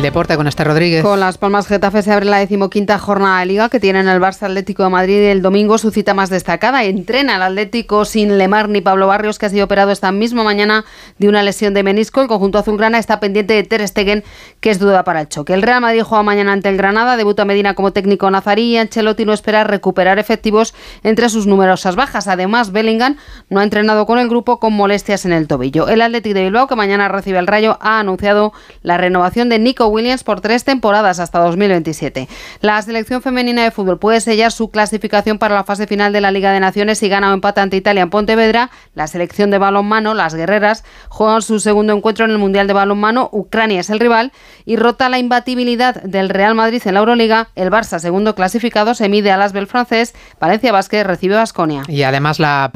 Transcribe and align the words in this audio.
El 0.00 0.04
deporte 0.04 0.34
con 0.38 0.46
este 0.46 0.64
Rodríguez. 0.64 1.02
Con 1.02 1.20
Las 1.20 1.36
Palmas 1.36 1.66
Getafe 1.66 2.00
se 2.00 2.10
abre 2.10 2.24
la 2.24 2.38
decimoquinta 2.38 2.98
jornada 2.98 3.40
de 3.40 3.44
Liga 3.44 3.68
que 3.68 3.80
tiene 3.80 4.00
en 4.00 4.08
el 4.08 4.18
Barça 4.18 4.44
Atlético 4.44 4.82
de 4.82 4.88
Madrid 4.88 5.18
el 5.24 5.42
domingo 5.42 5.76
su 5.76 5.90
cita 5.90 6.14
más 6.14 6.30
destacada. 6.30 6.84
Entrena 6.84 7.36
el 7.36 7.42
Atlético 7.42 8.06
sin 8.06 8.38
Lemar 8.38 8.70
ni 8.70 8.80
Pablo 8.80 9.08
Barrios 9.08 9.38
que 9.38 9.44
ha 9.44 9.50
sido 9.50 9.66
operado 9.66 9.90
esta 9.90 10.10
misma 10.10 10.42
mañana 10.42 10.86
de 11.18 11.28
una 11.28 11.42
lesión 11.42 11.74
de 11.74 11.82
menisco. 11.82 12.22
El 12.22 12.28
conjunto 12.28 12.56
azulgrana 12.56 12.98
está 12.98 13.20
pendiente 13.20 13.52
de 13.52 13.62
Ter 13.62 13.86
Stegen 13.86 14.24
que 14.60 14.70
es 14.70 14.78
duda 14.78 15.04
para 15.04 15.20
el 15.20 15.28
choque. 15.28 15.52
El 15.52 15.60
Real 15.60 15.82
Madrid 15.82 16.00
juega 16.02 16.22
mañana 16.22 16.54
ante 16.54 16.70
el 16.70 16.78
Granada, 16.78 17.18
debuta 17.18 17.44
Medina 17.44 17.74
como 17.74 17.92
técnico 17.92 18.30
nazarí 18.30 18.72
y 18.72 18.76
Ancelotti 18.78 19.26
no 19.26 19.34
espera 19.34 19.64
recuperar 19.64 20.18
efectivos 20.18 20.72
entre 21.02 21.28
sus 21.28 21.46
numerosas 21.46 21.94
bajas. 21.94 22.26
Además, 22.26 22.72
Bellingham 22.72 23.18
no 23.50 23.60
ha 23.60 23.64
entrenado 23.64 24.06
con 24.06 24.18
el 24.18 24.30
grupo 24.30 24.60
con 24.60 24.72
molestias 24.72 25.26
en 25.26 25.32
el 25.32 25.46
tobillo. 25.46 25.88
El 25.88 26.00
Atlético 26.00 26.36
de 26.36 26.44
Bilbao 26.44 26.68
que 26.68 26.74
mañana 26.74 27.08
recibe 27.08 27.38
el 27.38 27.46
Rayo 27.46 27.76
ha 27.82 28.00
anunciado 28.00 28.54
la 28.82 28.96
renovación 28.96 29.50
de 29.50 29.58
Nico 29.58 29.89
Williams 29.90 30.24
por 30.24 30.40
tres 30.40 30.64
temporadas 30.64 31.20
hasta 31.20 31.38
2027. 31.40 32.28
La 32.60 32.80
selección 32.82 33.22
femenina 33.22 33.64
de 33.64 33.70
fútbol 33.70 33.98
puede 33.98 34.20
sellar 34.20 34.52
su 34.52 34.70
clasificación 34.70 35.38
para 35.38 35.54
la 35.54 35.64
fase 35.64 35.86
final 35.86 36.12
de 36.12 36.20
la 36.20 36.30
Liga 36.30 36.52
de 36.52 36.60
Naciones 36.60 36.98
si 36.98 37.08
gana 37.08 37.30
o 37.30 37.34
empata 37.34 37.62
ante 37.62 37.76
Italia 37.76 38.02
en 38.02 38.10
Pontevedra. 38.10 38.70
La 38.94 39.06
selección 39.06 39.50
de 39.50 39.58
balonmano, 39.58 40.14
las 40.14 40.34
guerreras, 40.34 40.84
juegan 41.08 41.42
su 41.42 41.60
segundo 41.60 41.92
encuentro 41.92 42.24
en 42.24 42.30
el 42.30 42.38
Mundial 42.38 42.66
de 42.66 42.72
Balonmano. 42.72 43.28
Ucrania 43.32 43.80
es 43.80 43.90
el 43.90 44.00
rival 44.00 44.32
y 44.64 44.76
rota 44.76 45.08
la 45.08 45.18
imbatibilidad 45.18 46.02
del 46.02 46.28
Real 46.28 46.54
Madrid 46.54 46.82
en 46.84 46.94
la 46.94 47.00
Euroliga. 47.00 47.48
El 47.54 47.70
Barça, 47.70 47.98
segundo 47.98 48.34
clasificado, 48.34 48.94
se 48.94 49.08
mide 49.08 49.30
al 49.32 49.42
Asbel 49.42 49.66
francés. 49.66 50.14
Valencia 50.40 50.72
Vázquez 50.72 51.06
recibe 51.06 51.34
a 51.34 51.38
Basconia. 51.38 51.82
Y 51.88 52.02
además 52.02 52.38
la 52.38 52.70